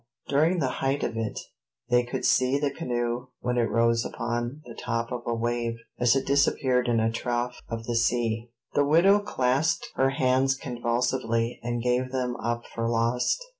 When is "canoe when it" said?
2.71-3.69